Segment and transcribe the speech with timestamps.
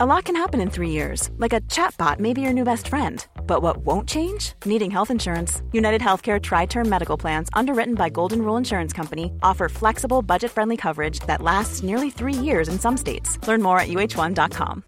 [0.00, 2.86] A lot can happen in three years, like a chatbot may be your new best
[2.86, 3.26] friend.
[3.48, 4.52] But what won't change?
[4.64, 5.60] Needing health insurance.
[5.72, 10.52] United Healthcare Tri Term Medical Plans, underwritten by Golden Rule Insurance Company, offer flexible, budget
[10.52, 13.44] friendly coverage that lasts nearly three years in some states.
[13.48, 14.84] Learn more at uh1.com.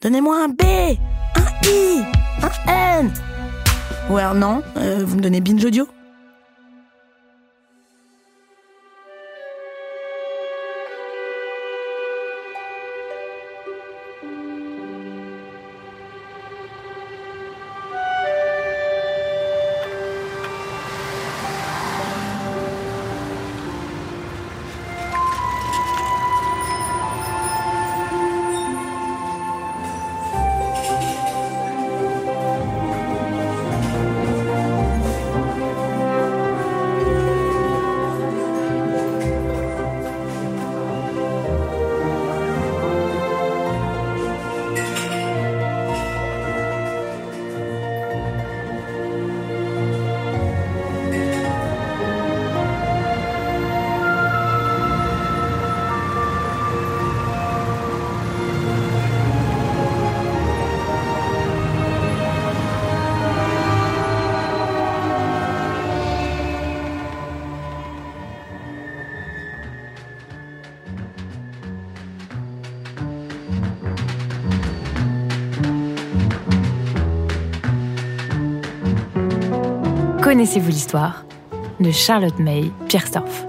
[0.00, 3.12] Donnez-moi un B, un I, un N.
[4.08, 5.88] Ou non, euh, vous me donnez Binge Audio
[80.36, 81.24] Connaissez-vous l'histoire
[81.80, 83.46] de Charlotte May Pierstorff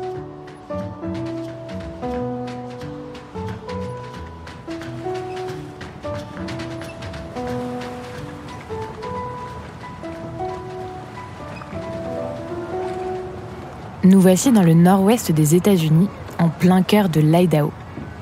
[14.06, 16.08] Nous voici dans le nord-ouest des États-Unis,
[16.40, 17.74] en plein cœur de l'Idaho.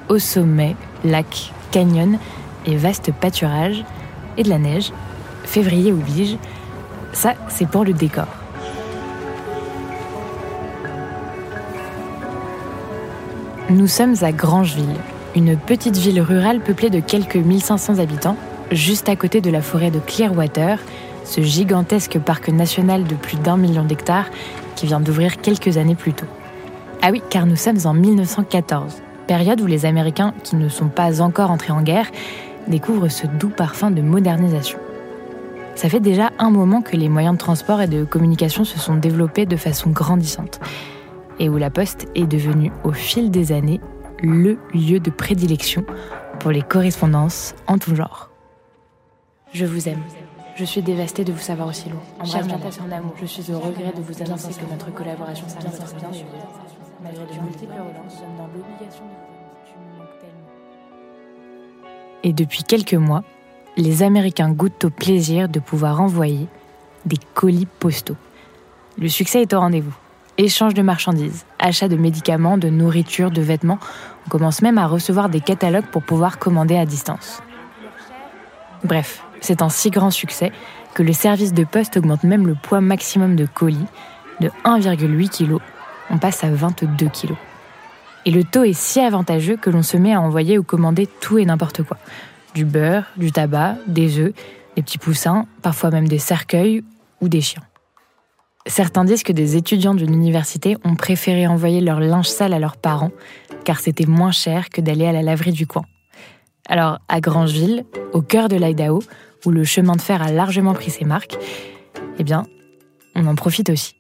[0.09, 2.17] Au sommet, lac, canyon
[2.65, 3.85] et vaste pâturage,
[4.37, 4.91] et de la neige.
[5.43, 6.35] Février oblige.
[7.13, 8.25] Ça, c'est pour le décor.
[13.75, 14.95] Nous sommes à Grangeville,
[15.35, 18.37] une petite ville rurale peuplée de quelques 1500 habitants,
[18.71, 20.79] juste à côté de la forêt de Clearwater,
[21.25, 24.27] ce gigantesque parc national de plus d'un million d'hectares
[24.77, 26.25] qui vient d'ouvrir quelques années plus tôt.
[27.01, 31.21] Ah oui, car nous sommes en 1914, période où les Américains, qui ne sont pas
[31.21, 32.07] encore entrés en guerre,
[32.69, 34.79] découvrent ce doux parfum de modernisation.
[35.75, 38.95] Ça fait déjà un moment que les moyens de transport et de communication se sont
[38.95, 40.61] développés de façon grandissante
[41.39, 43.81] et où la Poste est devenue au fil des années
[44.21, 45.85] le lieu de prédilection
[46.39, 48.29] pour les correspondances en tout genre.
[49.53, 50.01] Je vous aime.
[50.55, 52.01] Je suis dévastée de vous savoir aussi loin.
[52.23, 56.09] Cher en amour, je suis au regret de vous annoncer que notre collaboration s'arrête bien
[57.03, 60.47] Malgré de multiples relances, dans l'obligation de tu me manques tellement.
[62.23, 63.23] Et depuis quelques mois,
[63.77, 66.47] les Américains goûtent au plaisir de pouvoir envoyer
[67.05, 68.15] des colis postaux.
[68.97, 69.95] Le succès est au rendez-vous.
[70.37, 73.79] Échange de marchandises, achat de médicaments, de nourriture, de vêtements.
[74.25, 77.41] On commence même à recevoir des catalogues pour pouvoir commander à distance.
[78.83, 80.51] Bref, c'est un si grand succès
[80.93, 83.85] que le service de poste augmente même le poids maximum de colis
[84.41, 85.61] de 1,8 kg.
[86.09, 87.33] On passe à 22 kg.
[88.25, 91.37] Et le taux est si avantageux que l'on se met à envoyer ou commander tout
[91.37, 91.97] et n'importe quoi.
[92.53, 94.33] Du beurre, du tabac, des œufs,
[94.75, 96.83] des petits poussins, parfois même des cercueils
[97.21, 97.63] ou des chiens.
[98.67, 102.77] Certains disent que des étudiants d'une université ont préféré envoyer leur linge sale à leurs
[102.77, 103.11] parents,
[103.63, 105.83] car c'était moins cher que d'aller à la laverie du coin.
[106.67, 109.03] Alors, à Grangeville, au cœur de l'Idaho,
[109.45, 111.37] où le chemin de fer a largement pris ses marques,
[112.17, 112.47] eh bien,
[113.13, 113.95] on en profite aussi.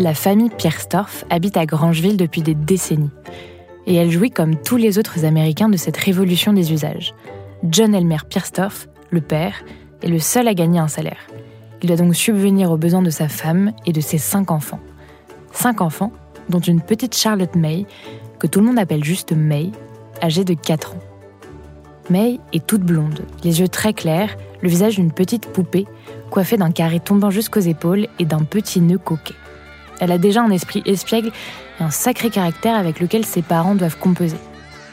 [0.00, 3.10] La famille Pierstorff habite à Grangeville depuis des décennies.
[3.86, 7.14] Et elle jouit comme tous les autres Américains de cette révolution des usages.
[7.64, 9.64] John Elmer Pierstorff le père,
[10.02, 11.26] est le seul à gagner un salaire.
[11.82, 14.80] Il doit donc subvenir aux besoins de sa femme et de ses cinq enfants.
[15.52, 16.12] Cinq enfants,
[16.48, 17.86] dont une petite Charlotte May,
[18.38, 19.70] que tout le monde appelle juste May,
[20.22, 21.00] âgée de 4 ans.
[22.10, 25.86] May est toute blonde, les yeux très clairs, le visage d'une petite poupée,
[26.30, 29.34] coiffée d'un carré tombant jusqu'aux épaules et d'un petit nœud coquet.
[30.00, 31.32] Elle a déjà un esprit espiègle
[31.80, 34.36] et un sacré caractère avec lequel ses parents doivent composer.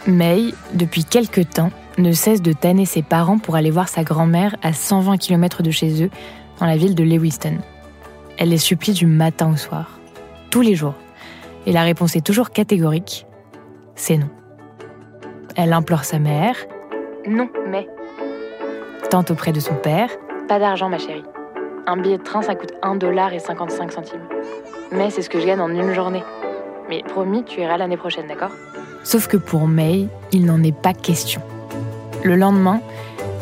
[0.07, 4.55] May, depuis quelque temps, ne cesse de tanner ses parents pour aller voir sa grand-mère
[4.61, 6.09] à 120 km de chez eux,
[6.59, 7.57] dans la ville de Lewiston.
[8.37, 9.99] Elle les supplie du matin au soir,
[10.51, 10.95] tous les jours.
[11.65, 13.25] Et la réponse est toujours catégorique,
[13.95, 14.29] c'est non.
[15.55, 16.55] Elle implore sa mère,
[17.27, 17.87] non, mais.
[19.09, 20.09] Tente auprès de son père,
[20.47, 21.23] pas d'argent ma chérie.
[21.87, 24.27] Un billet de train ça coûte 1 dollar et 55 centimes.
[24.91, 26.23] Mais c'est ce que je gagne en une journée.
[26.89, 28.51] Mais promis, tu iras l'année prochaine, d'accord?
[29.05, 31.39] Sauf que pour May, il n'en est pas question.
[32.23, 32.81] Le lendemain,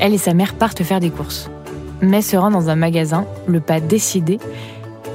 [0.02, 1.50] elle et sa mère partent faire des courses.
[2.02, 4.40] May se rend dans un magasin, le pas décidé,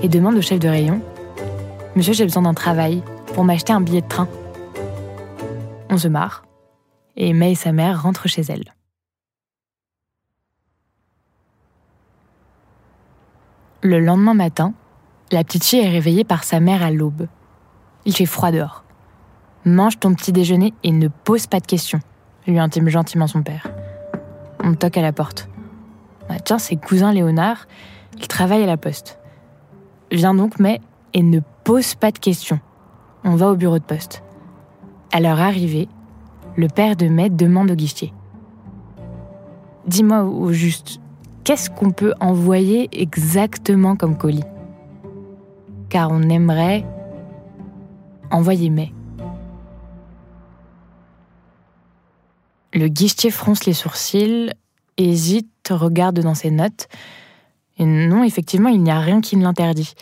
[0.03, 1.03] et demande au chef de rayon
[1.97, 3.03] Monsieur, j'ai besoin d'un travail
[3.35, 4.27] pour m'acheter un billet de train.
[5.91, 6.45] On se marre,
[7.15, 8.75] et May et sa mère rentrent chez elle.
[13.83, 14.73] Le lendemain matin,
[15.31, 17.27] la petite fille est réveillée par sa mère à l'aube.
[18.07, 18.85] Il fait froid dehors.
[19.65, 22.01] Mange ton petit déjeuner et ne pose pas de questions,
[22.47, 23.67] lui intime gentiment son père.
[24.63, 25.49] On toque à la porte.
[26.29, 27.67] Ah, tiens, c'est cousin Léonard,
[28.19, 29.19] il travaille à la poste.
[30.11, 30.81] Viens donc, mais,
[31.15, 32.61] et ne pose pas de questions.
[33.25, 34.23] On va au bureau de poste.
[35.13, 35.89] À leur arrivée,
[36.57, 38.13] le père de May demande au guichetier.
[39.87, 41.01] Dis-moi au juste,
[41.45, 44.45] qu'est-ce qu'on peut envoyer exactement comme colis?
[45.89, 46.85] Car on aimerait
[48.31, 48.93] envoyer May.
[52.75, 54.51] Le guichetier fronce les sourcils,
[54.99, 56.89] hésite, regarde dans ses notes.
[57.79, 59.95] Et non, effectivement, il n'y a rien qui ne l'interdit.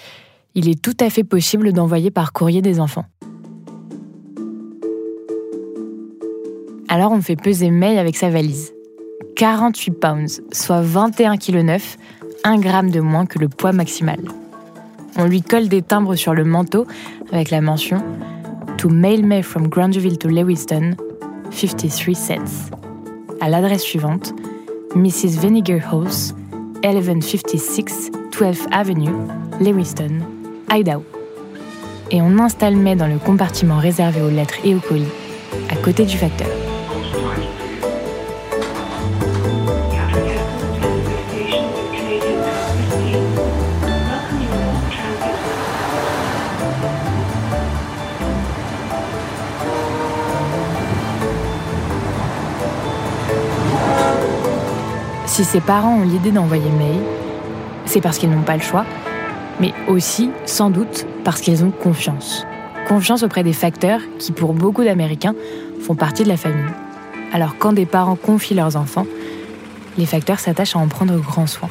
[0.55, 3.05] Il est tout à fait possible d'envoyer par courrier des enfants.
[6.89, 8.73] Alors on fait peser May avec sa valise.
[9.37, 11.97] 48 pounds, soit 21 kg 9,
[12.45, 14.21] 1 gramme de moins que le poids maximal.
[15.19, 16.87] On lui colle des timbres sur le manteau
[17.33, 18.03] avec la mention
[18.79, 20.97] To mail May from Grandville to Lewiston,
[21.51, 22.71] 53 cents.
[23.41, 24.35] À l'adresse suivante,
[24.95, 25.41] Mrs.
[25.41, 26.35] Vinegar House,
[26.85, 29.15] 1156 12th Avenue,
[29.61, 30.21] Lewiston,
[30.71, 31.03] Idaho.
[32.11, 35.05] Et on installe May dans le compartiment réservé aux lettres et aux colis,
[35.71, 36.56] à côté du facteur.
[55.37, 56.99] Si ses parents ont l'idée d'envoyer May,
[57.85, 58.87] c'est parce qu'ils n'ont pas le choix,
[59.61, 62.47] mais aussi, sans doute, parce qu'ils ont confiance.
[62.88, 65.35] Confiance auprès des facteurs qui, pour beaucoup d'Américains,
[65.83, 66.73] font partie de la famille.
[67.35, 69.06] Alors quand des parents confient leurs enfants,
[69.99, 71.69] les facteurs s'attachent à en prendre grand soin.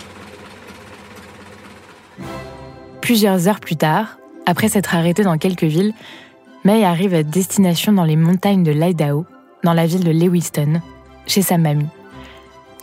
[3.02, 5.94] Plusieurs heures plus tard, après s'être arrêté dans quelques villes,
[6.66, 9.26] May arrive à destination dans les montagnes de l'Idaho,
[9.64, 10.82] dans la ville de Lewiston,
[11.26, 11.90] chez sa mamie.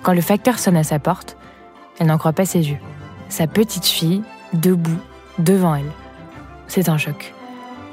[0.03, 1.37] Quand le facteur sonne à sa porte,
[1.99, 2.79] elle n'en croit pas ses yeux.
[3.29, 4.23] Sa petite fille,
[4.53, 4.99] debout,
[5.39, 5.91] devant elle.
[6.67, 7.33] C'est un choc.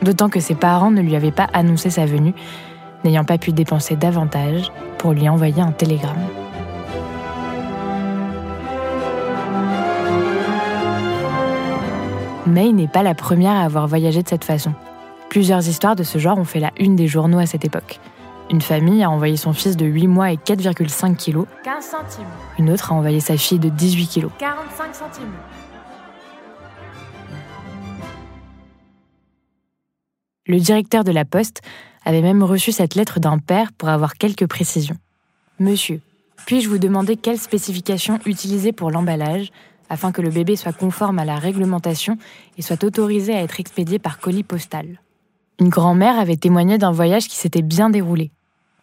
[0.02, 2.34] D'autant que ses parents ne lui avaient pas annoncé sa venue,
[3.04, 6.18] n'ayant pas pu dépenser davantage pour lui envoyer un télégramme.
[12.48, 14.74] May n'est pas la première à avoir voyagé de cette façon.
[15.30, 18.00] Plusieurs histoires de ce genre ont fait la une des journaux à cette époque.
[18.52, 21.46] Une famille a envoyé son fils de 8 mois et 4,5 kilos.
[21.64, 22.26] 15 centimes.
[22.58, 24.32] Une autre a envoyé sa fille de 18 kilos.
[24.40, 25.34] 45 centimes.
[30.48, 31.62] Le directeur de la poste
[32.06, 34.98] avait même reçu cette lettre d'un père pour avoir quelques précisions.
[35.60, 36.02] Monsieur,
[36.48, 39.52] puis-je vous demander quelles spécifications utiliser pour l'emballage
[39.92, 42.18] afin que le bébé soit conforme à la réglementation
[42.58, 45.00] et soit autorisé à être expédié par colis postal?
[45.60, 48.32] Une grand-mère avait témoigné d'un voyage qui s'était bien déroulé.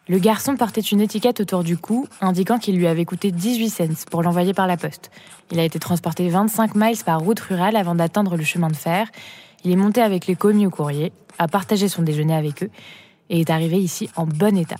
[0.09, 4.05] Le garçon portait une étiquette autour du cou indiquant qu'il lui avait coûté 18 cents
[4.09, 5.11] pour l'envoyer par la poste.
[5.51, 9.09] Il a été transporté 25 miles par route rurale avant d'atteindre le chemin de fer.
[9.65, 12.69] Il est monté avec les commis au courrier, a partagé son déjeuner avec eux
[13.29, 14.77] et est arrivé ici en bon état.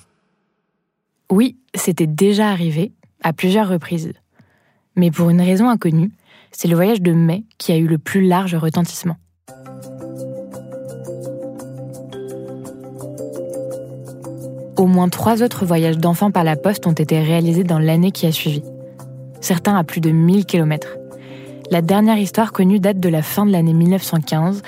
[1.29, 4.13] Oui, c'était déjà arrivé, à plusieurs reprises.
[4.95, 6.13] Mais pour une raison inconnue,
[6.53, 9.17] c'est le voyage de mai qui a eu le plus large retentissement.
[14.77, 18.27] Au moins trois autres voyages d'enfants par la poste ont été réalisés dans l'année qui
[18.27, 18.61] a suivi.
[19.41, 20.97] Certains à plus de 1000 km.
[21.71, 24.61] La dernière histoire connue date de la fin de l'année 1915,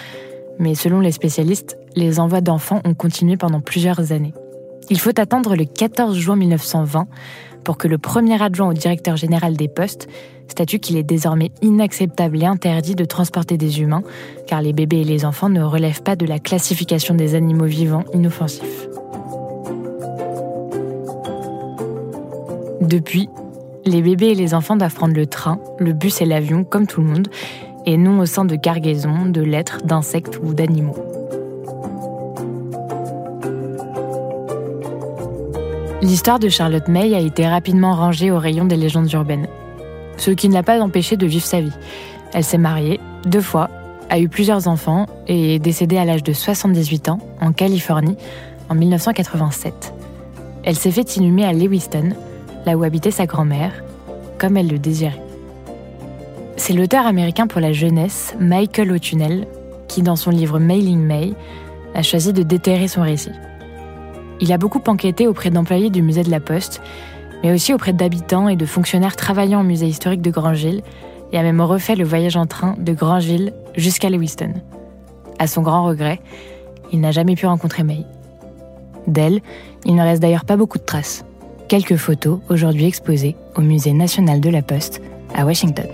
[0.57, 4.33] mais selon les spécialistes, les envois d'enfants ont continué pendant plusieurs années.
[4.89, 7.07] Il faut attendre le 14 juin 1920
[7.63, 10.07] pour que le premier adjoint au directeur général des postes
[10.47, 14.01] statue qu'il est désormais inacceptable et interdit de transporter des humains,
[14.47, 18.05] car les bébés et les enfants ne relèvent pas de la classification des animaux vivants
[18.15, 18.87] inoffensifs.
[22.89, 23.29] Depuis,
[23.85, 27.01] les bébés et les enfants doivent prendre le train, le bus et l'avion comme tout
[27.01, 27.27] le monde,
[27.85, 30.95] et non au sein de cargaisons, de lettres, d'insectes ou d'animaux.
[36.01, 39.45] L'histoire de Charlotte May a été rapidement rangée au rayon des légendes urbaines,
[40.17, 41.77] ce qui ne l'a pas empêché de vivre sa vie.
[42.33, 43.69] Elle s'est mariée deux fois
[44.09, 48.17] a eu plusieurs enfants et est décédée à l'âge de 78 ans en Californie
[48.67, 49.93] en 1987.
[50.63, 52.15] Elle s'est fait inhumer à Lewiston,
[52.65, 53.83] là où habitait sa grand-mère,
[54.37, 55.21] comme elle le désirait.
[56.57, 59.47] C'est l'auteur américain pour la jeunesse, Michael O'Tunnell,
[59.87, 61.33] qui, dans son livre Mailing May,
[61.95, 63.31] a choisi de déterrer son récit.
[64.41, 66.81] Il a beaucoup enquêté auprès d'employés du musée de la Poste,
[67.43, 70.81] mais aussi auprès d'habitants et de fonctionnaires travaillant au musée historique de Grangeville,
[71.31, 74.53] et a même refait le voyage en train de Grangeville jusqu'à Lewiston.
[75.37, 76.19] À son grand regret,
[76.91, 78.05] il n'a jamais pu rencontrer May.
[79.07, 79.41] D'elle,
[79.85, 81.23] il ne reste d'ailleurs pas beaucoup de traces.
[81.69, 85.03] Quelques photos aujourd'hui exposées au Musée national de la Poste
[85.35, 85.85] à Washington.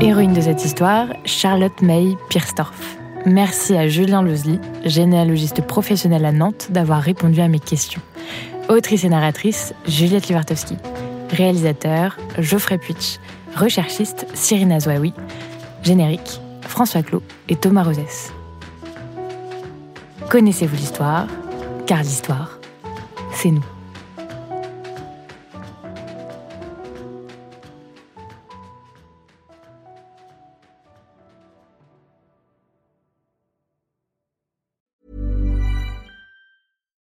[0.00, 2.99] Héroïne de cette histoire, Charlotte May Pierstorff.
[3.26, 8.00] Merci à Julien Lozely, généalogiste professionnel à Nantes, d'avoir répondu à mes questions.
[8.68, 10.76] Autrice et narratrice, Juliette Livartowski.
[11.30, 13.18] Réalisateur, Geoffrey Puitch.
[13.54, 15.12] Recherchiste, Cyrina Zouaoui.
[15.82, 18.32] Générique, François Clot et Thomas Rosès.
[20.30, 21.26] Connaissez-vous l'histoire?
[21.86, 22.58] Car l'histoire,
[23.32, 23.64] c'est nous.